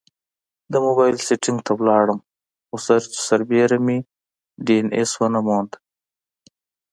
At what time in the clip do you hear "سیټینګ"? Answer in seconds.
1.25-1.59